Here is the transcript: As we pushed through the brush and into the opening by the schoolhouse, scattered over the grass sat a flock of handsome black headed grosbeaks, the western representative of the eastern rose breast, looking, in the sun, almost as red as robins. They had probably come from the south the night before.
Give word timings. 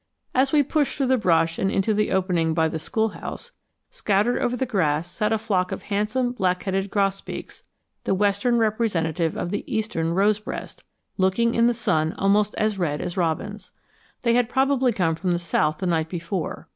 As 0.33 0.51
we 0.51 0.63
pushed 0.63 0.97
through 0.97 1.05
the 1.05 1.17
brush 1.19 1.59
and 1.59 1.69
into 1.69 1.93
the 1.93 2.09
opening 2.11 2.55
by 2.55 2.67
the 2.67 2.79
schoolhouse, 2.79 3.51
scattered 3.91 4.41
over 4.41 4.57
the 4.57 4.65
grass 4.65 5.07
sat 5.07 5.31
a 5.31 5.37
flock 5.37 5.71
of 5.71 5.83
handsome 5.83 6.31
black 6.31 6.63
headed 6.63 6.89
grosbeaks, 6.89 7.61
the 8.05 8.15
western 8.15 8.57
representative 8.57 9.37
of 9.37 9.51
the 9.51 9.63
eastern 9.71 10.15
rose 10.15 10.39
breast, 10.39 10.83
looking, 11.19 11.53
in 11.53 11.67
the 11.67 11.73
sun, 11.75 12.13
almost 12.17 12.55
as 12.57 12.79
red 12.79 12.99
as 12.99 13.15
robins. 13.15 13.73
They 14.23 14.33
had 14.33 14.49
probably 14.49 14.91
come 14.91 15.13
from 15.13 15.33
the 15.33 15.37
south 15.37 15.77
the 15.77 15.85
night 15.85 16.09
before. 16.09 16.67